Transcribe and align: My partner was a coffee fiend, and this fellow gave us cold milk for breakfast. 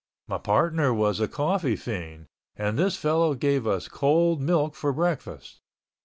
My 0.27 0.39
partner 0.39 0.91
was 0.91 1.19
a 1.19 1.27
coffee 1.27 1.75
fiend, 1.75 2.25
and 2.55 2.75
this 2.75 2.97
fellow 2.97 3.35
gave 3.35 3.67
us 3.67 3.87
cold 3.87 4.41
milk 4.41 4.73
for 4.73 4.91
breakfast. 4.91 5.61